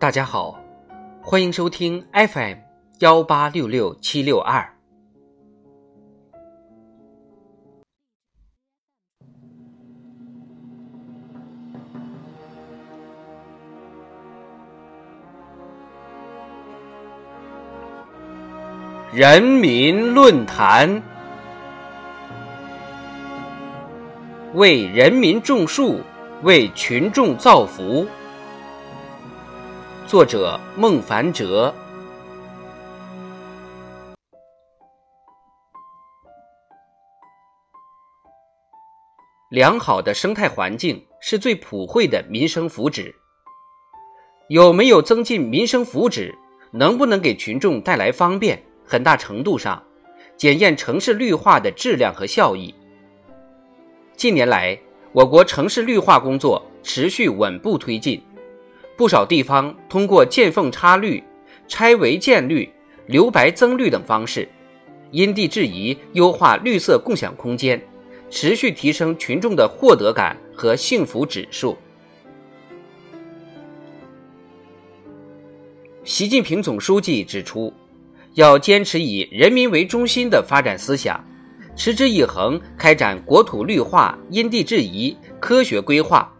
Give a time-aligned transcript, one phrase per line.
[0.00, 0.58] 大家好，
[1.20, 2.56] 欢迎收听 FM
[3.00, 4.66] 幺八六六七六二。
[19.12, 21.02] 人民论坛
[24.54, 26.00] 为人民种树，
[26.42, 28.06] 为群众造福。
[30.10, 31.72] 作者：孟凡哲。
[39.50, 43.14] 良好的生态环境是最普惠的民生福祉。
[44.48, 46.34] 有没有增进民生福祉，
[46.72, 49.80] 能不能给群众带来方便，很大程度上
[50.36, 52.74] 检验城市绿化的质量和效益。
[54.16, 54.76] 近年来，
[55.12, 58.20] 我国城市绿化工作持续稳步推进。
[59.00, 61.24] 不少地方通过见缝插绿、
[61.66, 62.70] 拆违建绿、
[63.06, 64.46] 留白增绿等方式，
[65.10, 67.80] 因地制宜优化绿色共享空间，
[68.28, 71.78] 持续提升群众的获得感和幸福指数。
[76.04, 77.72] 习近平总书记指出，
[78.34, 81.18] 要坚持以人民为中心的发展思想，
[81.74, 86.30] 持之以恒开展国土绿化因地制宜、科学规划。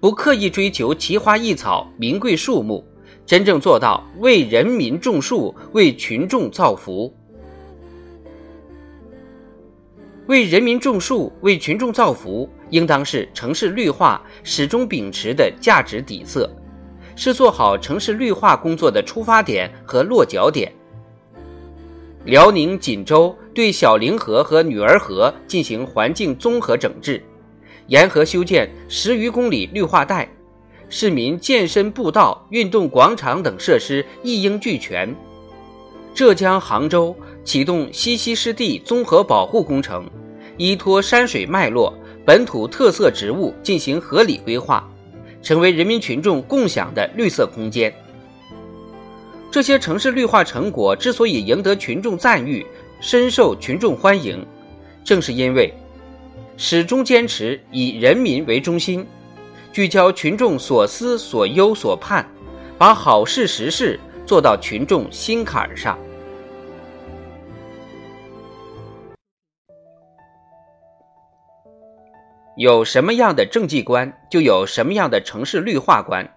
[0.00, 2.82] 不刻意追求奇花异草、名贵树木，
[3.26, 7.14] 真正做到为人民种树、为群众造福。
[10.26, 16.50] 为人民种树、为群众造福，应当是城市绿化始终秉持的价值底色，
[17.14, 20.72] 是做好城市绿化工作的出发点和落脚点。
[22.24, 27.22] 辽宁锦州对小凌河和女儿河进行环境综合整治。
[27.90, 30.28] 沿河修建十余公里绿化带，
[30.88, 35.12] 市民健身步道、运动广场等设施一应俱全。
[36.14, 40.08] 浙江杭州启动西溪湿地综合保护工程，
[40.56, 41.92] 依托山水脉络、
[42.24, 44.88] 本土特色植物进行合理规划，
[45.42, 47.92] 成为人民群众共享的绿色空间。
[49.50, 52.64] 这些城市绿化成果之所以赢得群众赞誉、
[53.00, 54.46] 深受群众欢迎，
[55.02, 55.74] 正是因为。
[56.62, 59.06] 始终坚持以人民为中心，
[59.72, 62.22] 聚焦群众所思所忧所盼，
[62.76, 65.98] 把好事实事做到群众心坎上。
[72.58, 76.30] 有什么样的政绩观，就有什么样的城市绿化观。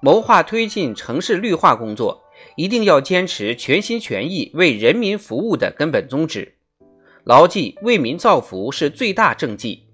[0.00, 2.24] 谋划推进城市绿化工作，
[2.56, 6.54] 一定要坚持全心全意为人民服务的根本宗旨。
[7.28, 9.84] 牢记为民造福是最大政绩。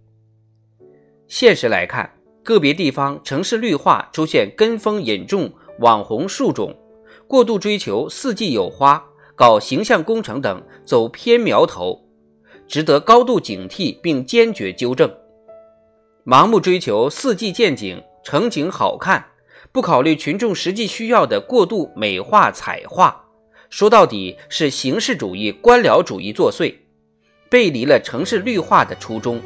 [1.26, 2.08] 现实来看，
[2.44, 6.72] 个别地方城市绿化出现跟风引种网红树种，
[7.26, 12.06] 过度追求四季有花，搞形象工程等走偏苗头，
[12.68, 15.12] 值得高度警惕并坚决纠正。
[16.24, 19.26] 盲目追求四季见景、城景好看，
[19.72, 23.24] 不考虑群众实际需要的过度美化彩画，
[23.70, 26.72] 说到底是形式主义、官僚主义作祟。
[27.54, 29.40] 背离了城市绿化的初衷，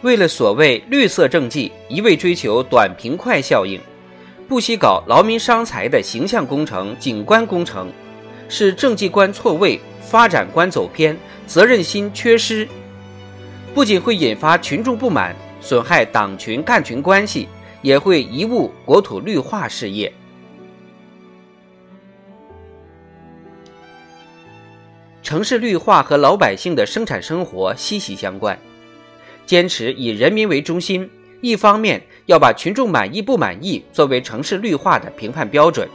[0.00, 3.78] 为了所谓绿色政绩，一味追求短平快效应，
[4.48, 7.92] 不惜搞劳民伤财的形象工程、景观工程，
[8.48, 11.14] 是政绩观错位、发展观走偏、
[11.46, 12.66] 责任心缺失，
[13.74, 17.46] 不仅会引发群众不满，损害党群干群关系，
[17.82, 20.10] 也会贻误国土绿化事业。
[25.30, 28.58] 城市绿化和老百姓的生产生活息息相关，
[29.46, 31.08] 坚持以人民为中心，
[31.40, 35.88] 一方面要把群众满意不满意作为城市绿化的评判标准，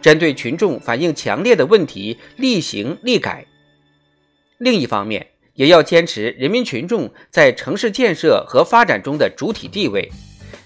[0.00, 3.44] 针对群众反映强烈的问题立行立改；
[4.56, 10.10] 另一方面也要坚持人民群众在城市建设和发展中的主体地位，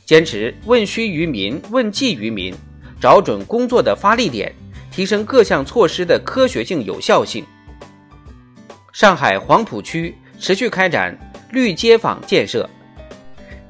[0.06, 2.55] 坚持问需于民、问计于民，
[3.00, 4.55] 找准工作的发力点，
[4.93, 7.44] 提升各项措施的科学性、有效性。
[8.92, 11.16] 上海黄浦区持续开展
[11.50, 12.69] 绿街坊建设，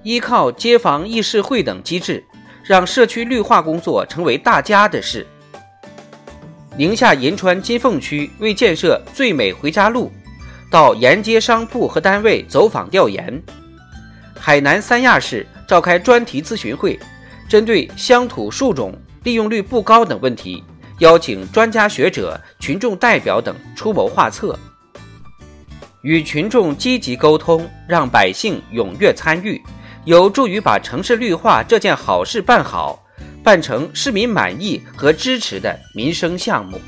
[0.03, 2.25] 依靠街坊议事会等机制，
[2.65, 5.27] 让社区绿化工作成为大家的事。
[6.77, 10.11] 宁夏银川金凤区为建设最美回家路，
[10.71, 13.43] 到沿街商铺和单位走访调研。
[14.39, 16.99] 海南三亚市召开专题咨询会，
[17.47, 20.65] 针对乡土树种利用率不高等问题，
[21.01, 24.59] 邀请专家学者、群众代表等出谋划策。
[26.03, 29.61] 与群众积极沟通，让百姓踊跃参与，
[30.05, 33.05] 有助于把城市绿化这件好事办好，
[33.43, 36.81] 办成市民满意和支持的民生项目。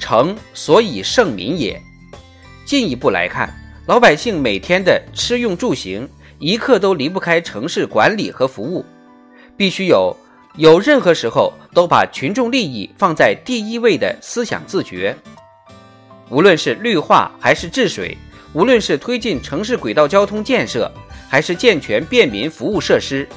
[0.00, 1.80] 城所以盛民也。
[2.64, 3.54] 进一步来看，
[3.86, 6.08] 老百姓每天的吃用住行，
[6.38, 8.84] 一刻都离不开城市管理和服务，
[9.56, 10.16] 必须有
[10.56, 15.16] 有任何时候都把群众利益放在第一位的思想自觉。
[16.30, 18.16] 无论是绿化还是治水，
[18.52, 20.90] 无论是推进城市轨道交通建设，
[21.28, 23.28] 还是健全便民服务设施，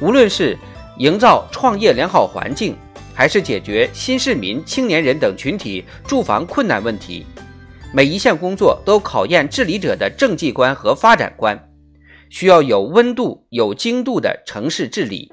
[0.00, 0.56] 无论是
[0.98, 2.76] 营造创业良好环境。
[3.12, 7.26] 还是解决新市民、青年人等群体住房困难问题，
[7.92, 11.58] 每一项工作都考验治理者的政绩观和发展观，
[12.30, 15.30] 需要有温度、有精度的城市治理。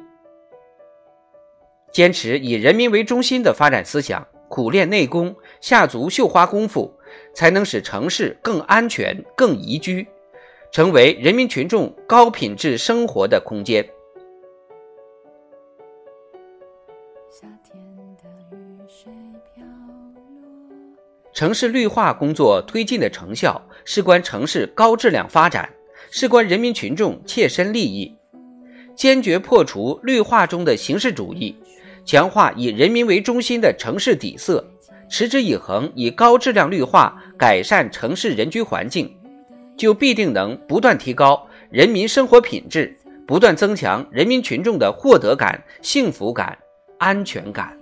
[1.97, 6.93] 坚持以人民为中心的发展思想，苦练内功，下足绣花功夫，
[7.33, 10.05] 才能使城市更安全、更宜居，
[10.71, 13.83] 成为人民群众高品质生活的空间。
[21.33, 25.67] 城市绿化工作推进的成效，事关城市高质量发展，
[26.11, 28.13] 事关人民群众切身利益。
[28.95, 31.55] 坚决破除绿化中的形式主义，
[32.07, 34.65] 强化以人民为中心的城市底色，
[35.09, 39.13] 持之以恒以高质量绿化改善城市人居环境，
[39.75, 46.57] 就必定能不断提高人民生活品质，不断增强人民群众的获得感、幸福感、
[46.97, 47.76] 安全感。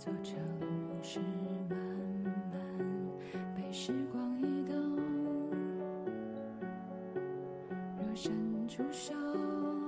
[0.00, 0.49] 坐着